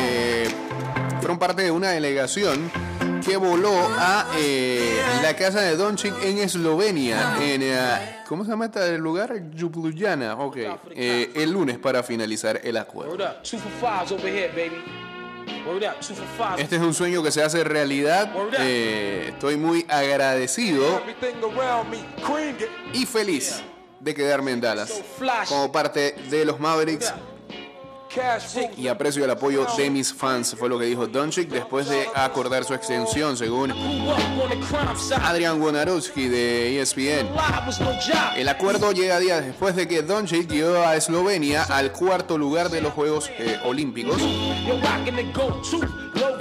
eh, 0.00 0.48
fueron 1.30 1.38
parte 1.38 1.62
de 1.62 1.70
una 1.70 1.90
delegación 1.90 2.72
que 3.24 3.36
voló 3.36 3.72
a 3.72 4.26
eh, 4.36 5.00
la 5.22 5.36
casa 5.36 5.60
de 5.60 5.76
Doncic 5.76 6.12
en 6.24 6.38
Eslovenia, 6.38 7.36
en 7.40 7.62
eh, 7.62 8.22
¿cómo 8.26 8.44
se 8.44 8.50
llama 8.50 8.64
este 8.64 8.98
lugar? 8.98 9.40
Ljubljana, 9.54 10.34
ok, 10.34 10.56
eh, 10.90 11.30
el 11.36 11.52
lunes 11.52 11.78
para 11.78 12.02
finalizar 12.02 12.60
el 12.64 12.76
acuerdo. 12.76 13.16
Este 16.58 16.76
es 16.76 16.82
un 16.82 16.94
sueño 16.94 17.22
que 17.22 17.30
se 17.30 17.44
hace 17.44 17.62
realidad. 17.62 18.32
Eh, 18.58 19.26
estoy 19.28 19.56
muy 19.56 19.86
agradecido 19.88 21.00
y 22.92 23.06
feliz 23.06 23.62
de 24.00 24.14
quedarme 24.14 24.50
en 24.50 24.60
Dallas 24.62 25.00
como 25.48 25.70
parte 25.70 26.16
de 26.28 26.44
los 26.44 26.58
Mavericks 26.58 27.14
y 28.76 28.88
aprecio 28.88 29.24
el 29.24 29.30
apoyo 29.30 29.66
de 29.76 29.90
mis 29.90 30.12
fans, 30.12 30.56
fue 30.58 30.68
lo 30.68 30.78
que 30.78 30.86
dijo 30.86 31.06
Doncic 31.06 31.48
después 31.48 31.88
de 31.88 32.06
acordar 32.14 32.64
su 32.64 32.74
extensión, 32.74 33.36
según 33.36 33.72
Adrian 35.22 35.60
Wojnarowski 35.60 36.28
de 36.28 36.80
ESPN. 36.80 37.28
El 38.36 38.48
acuerdo 38.48 38.92
llega 38.92 39.18
días 39.18 39.44
después 39.44 39.76
de 39.76 39.86
que 39.86 40.02
Doncic 40.02 40.50
llegó 40.50 40.78
a 40.78 40.96
Eslovenia 40.96 41.62
al 41.64 41.92
cuarto 41.92 42.36
lugar 42.36 42.70
de 42.70 42.80
los 42.80 42.92
Juegos 42.92 43.30
eh, 43.38 43.58
Olímpicos 43.64 44.20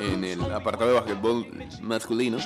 en 0.01 0.24
el 0.24 0.41
apartado 0.53 0.91
de 0.91 0.96
básquetbol 0.96 1.48
masculino. 1.82 2.38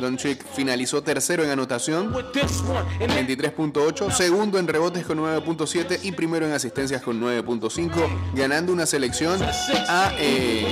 Doncic 0.00 0.44
finalizó 0.54 1.02
tercero 1.02 1.44
en 1.44 1.50
anotación, 1.50 2.12
23.8, 2.12 4.10
segundo 4.10 4.58
en 4.58 4.68
rebotes 4.68 5.04
con 5.06 5.18
9.7 5.18 6.00
y 6.02 6.12
primero 6.12 6.46
en 6.46 6.52
asistencias 6.52 7.02
con 7.02 7.20
9.5, 7.20 7.90
ganando 8.34 8.72
una 8.72 8.86
selección 8.86 9.40
a 9.88 10.12
eh, 10.18 10.66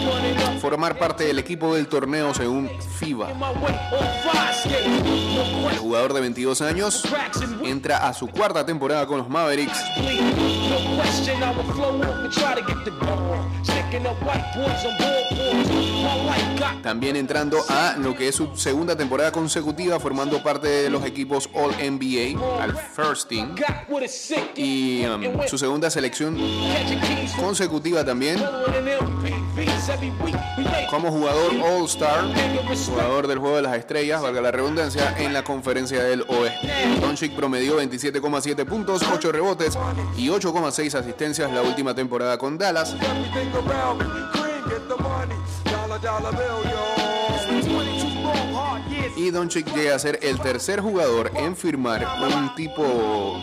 formar 0.61 0.99
parte 0.99 1.25
del 1.25 1.38
equipo 1.38 1.75
del 1.75 1.87
torneo 1.88 2.35
según 2.35 2.71
FIBA. 2.99 3.31
El 5.71 5.79
jugador 5.79 6.12
de 6.12 6.21
22 6.21 6.62
años 6.62 7.03
entra 7.65 8.09
a 8.09 8.12
su 8.12 8.29
cuarta 8.29 8.65
temporada 8.65 9.07
con 9.07 9.19
los 9.19 9.29
Mavericks 9.29 9.79
también 16.83 17.16
entrando 17.16 17.59
a 17.69 17.97
lo 17.99 18.14
que 18.14 18.28
es 18.28 18.35
su 18.35 18.57
segunda 18.57 18.97
temporada 18.97 19.33
consecutiva 19.33 19.99
formando 19.99 20.43
parte 20.43 20.69
de 20.69 20.90
los 20.90 21.05
equipos 21.05 21.49
All 21.55 21.73
NBA, 21.73 22.62
al 22.62 22.76
First 22.76 23.28
Team, 23.28 23.55
y 24.55 25.05
um, 25.07 25.43
su 25.47 25.59
segunda 25.59 25.90
selección 25.90 26.37
consecutiva 27.37 28.05
también 28.05 28.40
como 30.91 31.11
jugador 31.11 31.53
All 31.63 31.85
Star, 31.87 32.25
jugador 32.87 33.27
del 33.27 33.39
Juego 33.39 33.57
de 33.57 33.63
las 33.63 33.77
Estrellas, 33.77 34.23
valga 34.23 34.41
la 34.41 34.51
redundancia, 34.51 35.15
en 35.19 35.33
la 35.33 35.43
conferencia 35.45 36.03
del 36.03 36.23
Oeste. 36.29 36.71
Doncic 37.01 37.35
promedió 37.35 37.81
27,7 37.81 38.65
puntos, 38.65 39.03
8 39.13 39.33
rebotes 39.33 39.79
y 40.17 40.29
8,6 40.29 40.95
asistencias 40.95 41.51
la 41.53 41.63
última 41.63 41.95
temporada 41.95 42.39
con 42.39 42.59
Dallas. 42.59 42.95
Y 49.17 49.31
Doncic 49.31 49.73
llega 49.75 49.95
a 49.95 49.99
ser 49.99 50.19
el 50.23 50.41
tercer 50.41 50.81
jugador 50.81 51.31
en 51.37 51.57
firmar 51.57 52.07
un 52.21 52.55
tipo 52.55 53.41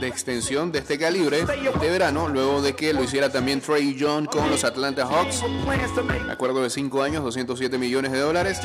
de 0.00 0.06
extensión 0.06 0.72
de 0.72 0.80
este 0.80 0.98
calibre 0.98 1.44
de 1.44 1.90
verano, 1.90 2.28
luego 2.28 2.60
de 2.60 2.74
que 2.74 2.92
lo 2.92 3.02
hiciera 3.02 3.30
también 3.30 3.60
Trey 3.60 3.94
Young 3.94 4.26
con 4.26 4.50
los 4.50 4.64
Atlanta 4.64 5.06
Hawks, 5.06 5.42
acuerdo 6.30 6.62
de 6.62 6.70
5 6.70 7.02
años, 7.02 7.24
207 7.24 7.78
millones 7.78 8.12
de 8.12 8.18
dólares, 8.18 8.60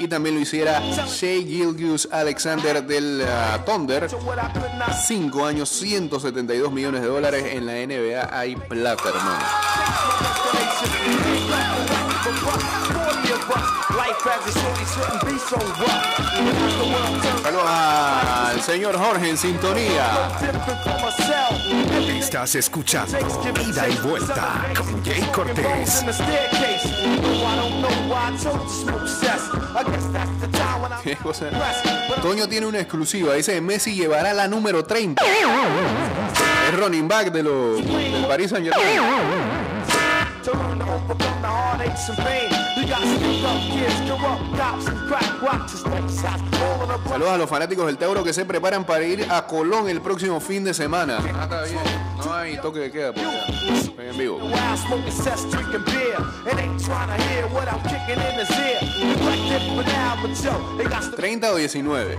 y 0.00 0.08
también 0.08 0.34
lo 0.34 0.40
hiciera 0.40 0.80
Shea 1.06 1.42
Gilgius 1.42 2.08
Alexander 2.10 2.84
del 2.84 3.22
uh, 3.22 3.64
Thunder, 3.64 4.08
5 5.06 5.46
años, 5.46 5.68
172 5.68 6.72
millones 6.72 7.02
de 7.02 7.08
dólares 7.08 7.44
en 7.52 7.66
la 7.66 7.72
NBA, 7.74 8.38
hay 8.38 8.56
plata, 8.56 9.08
hermano. 9.08 9.67
Saludos 17.42 17.64
al 17.66 18.60
señor 18.62 18.98
Jorge 18.98 19.30
en 19.30 19.38
sintonía. 19.38 20.28
Estás 22.18 22.54
escuchando 22.56 23.18
Ida 23.18 23.88
y 23.88 23.96
Vuelta 24.06 24.66
con 24.76 25.02
Jay 25.04 25.22
Cortés. 25.32 26.04
¿Qué 31.02 31.16
cosa? 31.16 31.46
Toño 32.20 32.48
tiene 32.48 32.66
una 32.66 32.80
exclusiva. 32.80 33.34
Dice 33.34 33.60
Messi 33.60 33.94
llevará 33.94 34.34
la 34.34 34.48
número 34.48 34.84
30. 34.84 35.22
Es 36.68 36.78
running 36.78 37.08
back 37.08 37.32
de 37.32 37.42
los 37.42 37.76
del 37.84 38.26
Paris 38.26 38.50
Saint 38.50 38.66
Germain. 38.66 38.86
Saludos 47.08 47.30
a 47.30 47.38
los 47.38 47.48
fanáticos 47.48 47.86
del 47.86 47.96
Tauro 47.96 48.22
que 48.22 48.32
se 48.32 48.44
preparan 48.44 48.84
para 48.84 49.04
ir 49.04 49.26
a 49.30 49.46
Colón 49.46 49.88
el 49.88 50.00
próximo 50.00 50.40
fin 50.40 50.64
de 50.64 50.74
semana. 50.74 51.18
Ah, 51.34 51.44
está 51.44 51.62
bien. 51.62 51.78
No 52.18 52.34
hay 52.34 52.58
toque 52.58 52.80
de 52.80 52.90
queda 52.90 53.12
por 53.12 53.24
acá. 53.24 53.46
Estoy 53.48 54.06
en 54.08 54.18
vivo. 54.18 54.38
30 61.16 61.52
o 61.52 61.56
19. 61.56 62.18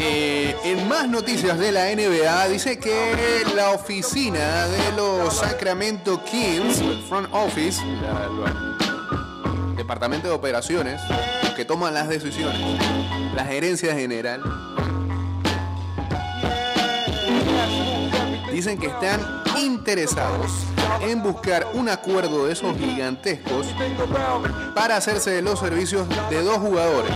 Eh, 0.00 0.56
en 0.64 0.88
más 0.88 1.08
noticias 1.08 1.58
de 1.58 1.72
la 1.72 1.86
NBA 1.94 2.48
dice 2.48 2.78
que 2.78 3.44
la 3.54 3.70
oficina 3.70 4.66
de 4.66 4.92
los 4.96 5.34
Sacramento 5.34 6.22
Kings, 6.24 6.80
el 6.80 7.02
front 7.04 7.28
office, 7.32 7.80
departamento 9.76 10.28
de 10.28 10.34
operaciones, 10.34 11.00
los 11.42 11.52
que 11.52 11.64
toman 11.64 11.94
las 11.94 12.08
decisiones, 12.08 12.60
la 13.34 13.44
gerencia 13.44 13.94
general, 13.94 14.42
dicen 18.52 18.78
que 18.78 18.86
están 18.86 19.20
interesados 19.58 20.52
en 21.02 21.22
buscar 21.22 21.66
un 21.74 21.88
acuerdo 21.88 22.46
de 22.46 22.52
esos 22.52 22.76
gigantescos 22.78 23.66
para 24.74 24.96
hacerse 24.96 25.30
de 25.30 25.42
los 25.42 25.58
servicios 25.58 26.06
de 26.30 26.42
dos 26.42 26.58
jugadores, 26.58 27.12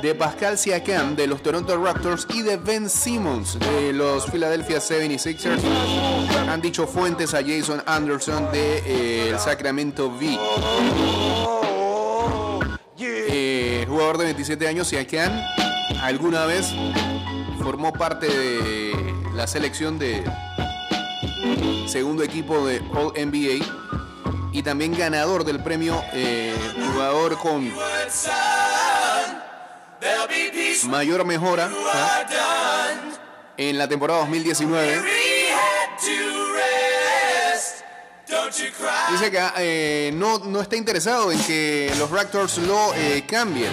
de 0.00 0.14
Pascal 0.14 0.58
Siakam 0.58 1.14
de 1.14 1.26
los 1.26 1.42
Toronto 1.42 1.76
Raptors 1.76 2.26
y 2.32 2.42
de 2.42 2.56
Ben 2.56 2.88
Simmons 2.88 3.58
de 3.58 3.92
los 3.92 4.30
Philadelphia 4.30 4.78
76ers, 4.78 5.60
han 6.48 6.60
dicho 6.60 6.86
fuentes 6.86 7.34
a 7.34 7.42
Jason 7.42 7.82
Anderson 7.86 8.50
de 8.50 8.78
eh, 8.78 9.28
el 9.30 9.38
Sacramento 9.38 10.08
V. 10.08 10.38
De 14.18 14.24
27 14.24 14.68
años, 14.68 14.88
Siakam, 14.88 15.32
alguna 16.02 16.44
vez 16.44 16.66
formó 17.62 17.94
parte 17.94 18.26
de 18.26 19.14
la 19.34 19.46
selección 19.46 19.98
de 19.98 20.22
segundo 21.88 22.22
equipo 22.22 22.66
de 22.66 22.82
All 22.94 23.14
NBA 23.16 23.64
y 24.52 24.62
también 24.62 24.92
ganador 24.92 25.44
del 25.44 25.62
premio 25.62 26.02
eh, 26.12 26.54
jugador 26.92 27.38
con 27.38 27.72
mayor 30.88 31.24
mejora 31.24 31.70
¿ah? 31.94 32.24
en 33.56 33.78
la 33.78 33.88
temporada 33.88 34.20
2019. 34.20 35.21
Dice 39.10 39.30
que 39.30 39.40
eh, 39.58 40.10
no, 40.14 40.38
no 40.38 40.60
está 40.60 40.76
interesado 40.76 41.32
en 41.32 41.42
que 41.44 41.92
los 41.98 42.10
Raptors 42.10 42.58
lo 42.58 42.94
eh, 42.94 43.24
cambien. 43.26 43.70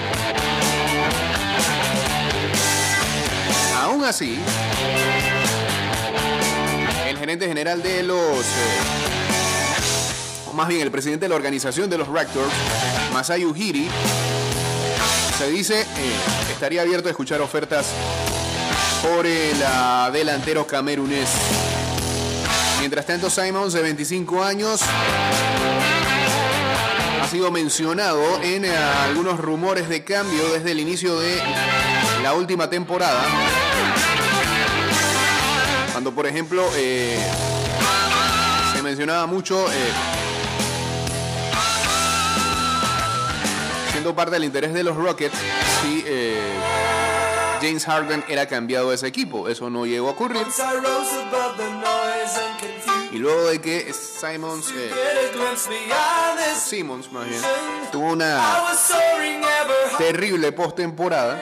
Aún 3.81 4.03
así, 4.03 4.37
el 7.07 7.17
gerente 7.17 7.47
general 7.47 7.81
de 7.81 8.03
los 8.03 8.39
eh, 8.45 8.99
más 10.59 10.67
bien 10.67 10.81
el 10.81 10.91
presidente 10.91 11.25
de 11.25 11.29
la 11.29 11.35
organización 11.35 11.89
de 11.89 11.97
los 11.97 12.07
Raptors, 12.09 12.51
Masayu 13.13 13.55
Hiri, 13.55 13.87
se 15.37 15.49
dice 15.49 15.81
eh, 15.83 15.85
estaría 16.51 16.81
abierto 16.81 17.07
a 17.07 17.11
escuchar 17.11 17.39
ofertas 17.39 17.85
por 19.01 19.25
el 19.25 19.55
ah, 19.65 20.09
delantero 20.11 20.67
camerunés. 20.67 21.29
Mientras 22.79 23.05
tanto, 23.05 23.29
Simons, 23.29 23.73
de 23.73 23.81
25 23.81 24.43
años, 24.43 24.81
ha 27.21 27.27
sido 27.27 27.51
mencionado 27.51 28.41
en 28.41 28.65
eh, 28.65 28.75
algunos 28.75 29.39
rumores 29.39 29.89
de 29.89 30.03
cambio 30.03 30.49
desde 30.53 30.71
el 30.71 30.79
inicio 30.79 31.19
de 31.19 31.41
la 32.23 32.33
última 32.33 32.69
temporada. 32.69 33.21
Cuando, 35.91 36.13
por 36.13 36.25
ejemplo, 36.25 36.63
eh, 36.77 37.19
se 38.73 38.81
mencionaba 38.81 39.25
mucho, 39.25 39.69
eh, 39.69 39.91
siendo 43.91 44.15
parte 44.15 44.31
del 44.35 44.45
interés 44.45 44.73
de 44.73 44.83
los 44.83 44.95
Rockets, 44.95 45.35
si 45.81 46.03
eh, 46.07 46.39
James 47.61 47.85
Harden 47.85 48.23
era 48.27 48.47
cambiado 48.47 48.89
de 48.89 48.95
ese 48.95 49.07
equipo. 49.07 49.47
Eso 49.49 49.69
no 49.69 49.85
llegó 49.85 50.09
a 50.09 50.11
ocurrir. 50.11 50.45
Y 53.11 53.17
luego 53.17 53.47
de 53.47 53.59
que 53.59 53.93
Simons, 53.93 54.71
eh, 54.75 54.91
a. 55.91 56.55
Simmons 56.55 57.11
más 57.11 57.27
bien, 57.27 57.41
tuvo 57.91 58.13
una 58.13 58.41
terrible 59.97 60.51
postemporada, 60.51 61.41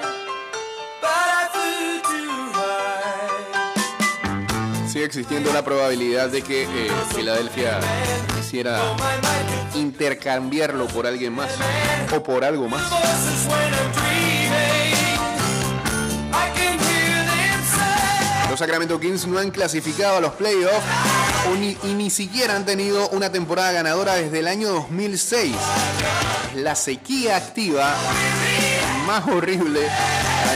sigue 4.88 5.06
existiendo 5.06 5.52
la 5.52 5.64
probabilidad 5.64 6.30
de 6.30 6.42
que 6.42 6.64
eh, 6.64 6.92
Filadelfia 7.14 7.80
quisiera 8.36 8.82
intercambiarlo 9.76 10.88
por 10.88 11.06
alguien 11.06 11.34
más 11.34 11.52
o 12.16 12.24
por 12.24 12.46
algo 12.46 12.70
más. 12.70 12.82
Sacramento 18.58 19.00
Kings 19.00 19.28
no 19.28 19.38
han 19.38 19.52
clasificado 19.52 20.18
a 20.18 20.20
los 20.20 20.34
playoffs 20.34 20.84
y 21.84 21.94
ni 21.94 22.10
siquiera 22.10 22.56
han 22.56 22.66
tenido 22.66 23.08
una 23.10 23.32
temporada 23.32 23.72
ganadora 23.72 24.16
desde 24.16 24.40
el 24.40 24.48
año 24.48 24.70
2006. 24.70 25.56
La 26.56 26.74
sequía 26.74 27.38
activa 27.38 27.96
más 29.06 29.28
horrible 29.28 29.82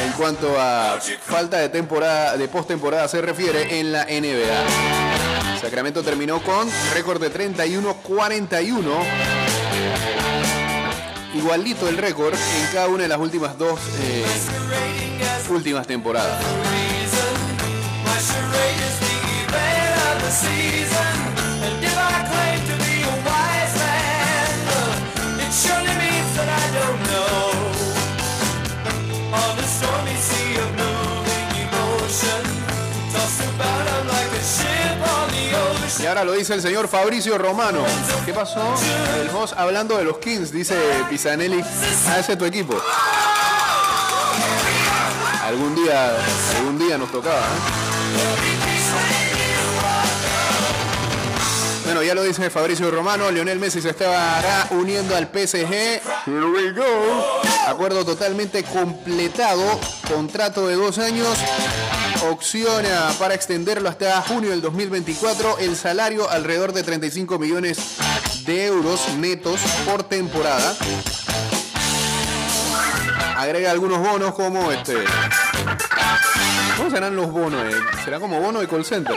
en 0.04 0.12
cuanto 0.14 0.60
a 0.60 1.00
falta 1.26 1.58
de 1.58 1.70
temporada 1.70 2.38
de 2.38 2.48
postemporada 2.48 3.08
se 3.08 3.22
refiere 3.22 3.80
en 3.80 3.92
la 3.92 4.06
NBA. 4.06 5.60
Sacramento 5.62 6.02
terminó 6.02 6.42
con 6.42 6.68
récord 6.96 7.22
de 7.22 7.32
31-41. 7.32 8.82
Igualito 11.36 11.88
el 11.88 11.98
récord 11.98 12.34
en 12.34 12.74
cada 12.74 12.88
una 12.88 13.04
de 13.04 13.10
las 13.10 13.20
últimas 13.20 13.58
dos 13.60 13.80
eh, 14.02 14.26
últimas 15.52 15.86
temporadas. 15.86 16.44
Y 36.02 36.06
ahora 36.08 36.24
lo 36.24 36.34
dice 36.34 36.56
el 36.56 36.62
señor 36.62 36.88
Fabricio 36.88 37.38
Romano. 37.38 37.84
¿Qué 38.26 38.34
pasó? 38.34 38.60
El 39.22 39.30
host 39.30 39.54
hablando 39.56 39.98
de 39.98 40.04
los 40.04 40.18
Kings, 40.18 40.52
dice 40.52 40.76
Pisanelli. 41.10 41.62
Ah, 42.08 42.20
ese 42.20 42.32
es 42.32 42.38
tu 42.38 42.46
equipo. 42.46 42.76
Algún 45.44 45.76
día, 45.76 46.16
algún 46.58 46.80
día 46.80 46.98
nos 46.98 47.12
tocaba. 47.12 47.38
¿eh? 47.38 47.91
Bueno, 51.92 52.04
ya 52.04 52.16
lo 52.16 52.24
dice 52.24 52.50
Fabricio 52.50 52.90
Romano, 52.90 53.30
Lionel 53.32 53.60
Messi 53.60 53.82
se 53.82 53.90
estará 53.90 54.68
uniendo 54.72 55.14
al 55.14 55.28
PSG. 55.28 55.74
Here 56.26 56.46
we 56.46 56.72
go. 56.72 57.42
Acuerdo 57.68 58.06
totalmente 58.06 58.64
completado, 58.64 59.80
contrato 60.08 60.68
de 60.68 60.76
dos 60.76 61.00
años, 61.00 61.28
opción 62.30 62.86
para 63.20 63.34
extenderlo 63.34 63.90
hasta 63.90 64.22
junio 64.22 64.52
del 64.52 64.62
2024, 64.62 65.60
el 65.60 65.76
salario 65.76 66.30
alrededor 66.30 66.72
de 66.72 66.84
35 66.84 67.38
millones 67.38 67.78
de 68.46 68.68
euros 68.68 69.10
netos 69.18 69.60
por 69.86 70.04
temporada. 70.04 70.78
Agrega 73.36 73.70
algunos 73.70 74.00
bonos 74.00 74.34
como 74.34 74.72
este. 74.72 74.96
¿Cómo 76.82 76.90
serán 76.90 77.16
los 77.16 77.32
bonos? 77.32 77.62
eh? 77.72 77.78
¿Será 78.04 78.20
como 78.20 78.40
bono 78.40 78.60
de 78.60 78.68
call 78.68 78.84
center? 78.84 79.16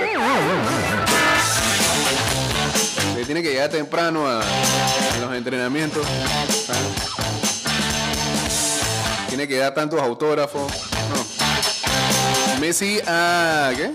Tiene 3.24 3.42
que 3.42 3.53
llegar 3.53 3.70
temprano 3.70 4.29
a, 4.29 4.42
los 5.18 5.35
entrenamientos. 5.35 6.07
Tiene 9.31 9.48
que 9.48 9.57
dar 9.57 9.72
tantos 9.72 9.98
autógrafos. 9.98 10.70
Messi 12.61 13.00
ha. 13.07 13.72
¿Qué? 13.74 13.92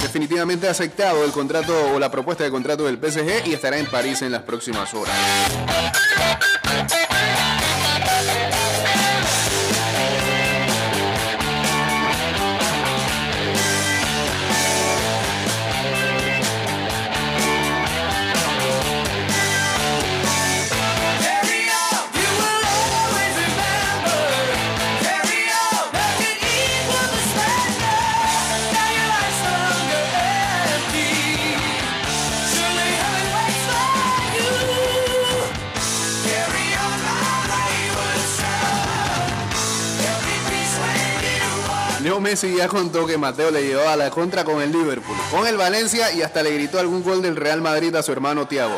Definitivamente 0.00 0.68
aceptado 0.68 1.24
el 1.24 1.32
contrato 1.32 1.74
o 1.94 1.98
la 1.98 2.12
propuesta 2.12 2.44
de 2.44 2.52
contrato 2.52 2.84
del 2.84 2.98
PSG 2.98 3.48
y 3.48 3.54
estará 3.54 3.76
en 3.76 3.86
París 3.86 4.22
en 4.22 4.30
las 4.30 4.42
próximas 4.42 4.94
horas. 4.94 5.16
Messi 42.34 42.56
ya 42.56 42.66
contó 42.66 43.06
que 43.06 43.16
Mateo 43.16 43.52
le 43.52 43.62
llevó 43.64 43.88
a 43.88 43.94
la 43.94 44.10
contra 44.10 44.42
con 44.42 44.60
el 44.60 44.72
Liverpool, 44.72 45.16
con 45.30 45.46
el 45.46 45.56
Valencia 45.56 46.10
y 46.10 46.20
hasta 46.20 46.42
le 46.42 46.50
gritó 46.50 46.80
algún 46.80 47.04
gol 47.04 47.22
del 47.22 47.36
Real 47.36 47.60
Madrid 47.60 47.94
a 47.94 48.02
su 48.02 48.10
hermano 48.10 48.48
Thiago. 48.48 48.76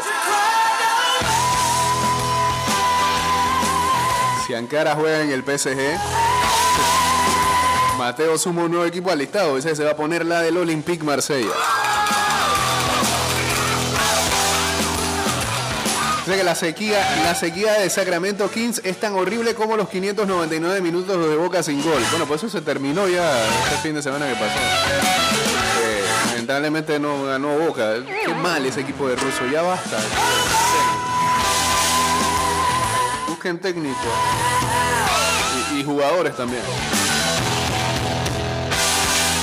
Si 4.46 4.52
Ankara 4.52 4.94
juega 4.94 5.22
en 5.22 5.30
el 5.30 5.42
PSG, 5.42 5.78
Mateo 7.96 8.36
suma 8.36 8.64
un 8.64 8.72
nuevo 8.72 8.84
equipo 8.84 9.10
al 9.10 9.20
listado. 9.20 9.56
Ese 9.56 9.74
se 9.74 9.84
va 9.84 9.92
a 9.92 9.96
poner 9.96 10.26
la 10.26 10.42
del 10.42 10.58
Olympique 10.58 11.02
Marsella. 11.02 11.54
O 16.26 16.28
que 16.28 16.42
la 16.42 16.56
sequía, 16.56 16.98
la 17.22 17.36
sequía 17.36 17.74
de 17.74 17.88
Sacramento 17.88 18.50
Kings 18.50 18.80
es 18.82 18.98
tan 18.98 19.14
horrible 19.14 19.54
como 19.54 19.76
los 19.76 19.88
599 19.88 20.80
minutos 20.80 21.30
de 21.30 21.36
Boca 21.36 21.62
sin 21.62 21.80
gol. 21.80 22.02
Bueno, 22.10 22.26
pues 22.26 22.42
eso 22.42 22.58
se 22.58 22.64
terminó 22.64 23.06
ya 23.06 23.46
este 23.62 23.76
fin 23.76 23.94
de 23.94 24.02
semana 24.02 24.26
que 24.26 24.34
pasó. 24.34 24.58
Eh, 25.84 26.02
lamentablemente 26.30 26.98
no 26.98 27.26
ganó 27.26 27.56
Boca. 27.58 27.94
Qué 28.24 28.34
mal 28.34 28.66
ese 28.66 28.80
equipo 28.80 29.08
de 29.08 29.14
ruso. 29.14 29.46
Ya 29.52 29.62
basta. 29.62 29.98
Busquen 33.28 33.60
técnico. 33.60 33.96
Y, 35.72 35.78
y 35.78 35.84
jugadores 35.84 36.36
también. 36.36 36.62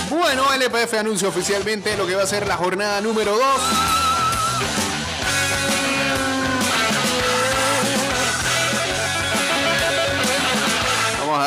Bueno, 0.09 0.53
LPF 0.53 0.95
anuncia 0.95 1.29
oficialmente 1.29 1.95
lo 1.95 2.05
que 2.05 2.15
va 2.15 2.23
a 2.23 2.27
ser 2.27 2.45
la 2.45 2.57
jornada 2.57 2.99
número 2.99 3.37
2. 3.37 4.02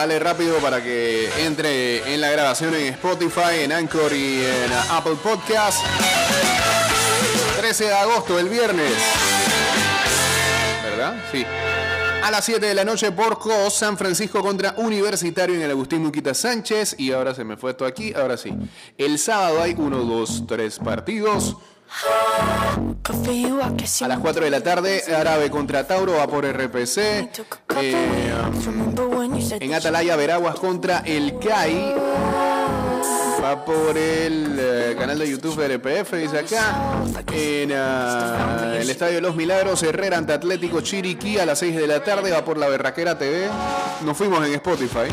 Darle 0.06 0.20
rápido 0.20 0.58
para 0.58 0.80
que 0.80 1.28
entre 1.44 2.14
en 2.14 2.20
la 2.20 2.30
grabación 2.30 2.72
en 2.76 2.94
Spotify, 2.94 3.62
en 3.62 3.72
Anchor 3.72 4.12
y 4.12 4.40
en 4.40 4.72
Apple 4.90 5.16
Podcast. 5.20 5.80
13 7.56 7.86
de 7.86 7.92
agosto, 7.92 8.38
el 8.38 8.48
viernes. 8.48 8.92
¿Verdad? 10.84 11.16
Sí. 11.32 11.44
A 12.22 12.30
las 12.30 12.44
7 12.44 12.64
de 12.64 12.74
la 12.74 12.84
noche 12.84 13.10
por 13.10 13.40
San 13.68 13.98
Francisco 13.98 14.42
contra 14.42 14.74
Universitario 14.76 15.56
en 15.56 15.62
el 15.62 15.72
Agustín 15.72 16.04
Muquita 16.04 16.34
Sánchez. 16.34 16.94
Y 16.98 17.10
ahora 17.10 17.34
se 17.34 17.42
me 17.42 17.56
fue 17.56 17.72
esto 17.72 17.84
aquí, 17.84 18.14
ahora 18.14 18.36
sí. 18.36 18.54
El 18.96 19.18
sábado 19.18 19.60
hay 19.60 19.74
1, 19.76 19.96
2, 20.04 20.44
3 20.46 20.78
partidos. 20.78 21.56
A 24.00 24.08
las 24.08 24.18
4 24.18 24.44
de 24.44 24.50
la 24.50 24.60
tarde, 24.60 25.02
Árabe 25.14 25.50
contra 25.50 25.86
Tauro 25.86 26.14
va 26.14 26.26
por 26.26 26.44
RPC. 26.44 26.98
Eh, 27.80 28.32
en 29.60 29.74
Atalaya, 29.74 30.16
Veraguas 30.16 30.56
contra 30.56 30.98
el 31.00 31.38
CAI. 31.38 31.94
Va 33.42 33.64
por 33.64 33.96
el 33.96 34.56
eh, 34.58 34.96
canal 34.98 35.18
de 35.18 35.30
YouTube 35.30 35.56
de 35.56 35.76
RPF, 35.76 36.14
dice 36.14 36.38
acá. 36.38 37.02
En 37.32 37.72
ah, 37.72 38.74
el 38.78 38.90
Estadio 38.90 39.16
de 39.16 39.20
los 39.20 39.36
Milagros, 39.36 39.82
Herrera 39.82 40.18
ante 40.18 40.32
Atlético 40.32 40.80
Chiriquí 40.80 41.38
a 41.38 41.46
las 41.46 41.60
6 41.60 41.76
de 41.76 41.86
la 41.86 42.02
tarde. 42.02 42.32
Va 42.32 42.44
por 42.44 42.58
la 42.58 42.68
Berraquera 42.68 43.18
TV. 43.18 43.48
Nos 44.04 44.16
fuimos 44.16 44.44
en 44.46 44.54
Spotify. 44.54 45.08